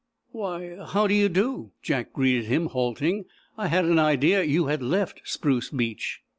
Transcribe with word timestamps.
"Why, 0.31 0.77
how 0.83 1.05
do 1.05 1.13
you 1.13 1.29
do?" 1.29 1.73
Jack 1.83 2.11
greeted 2.11 2.45
him, 2.45 2.65
halting. 2.69 3.25
"I 3.55 3.67
had 3.67 3.85
an 3.85 3.99
idea 3.99 4.41
you 4.41 4.65
had 4.65 4.81
left 4.81 5.21
Spruce 5.25 5.69
Beach." 5.69 6.21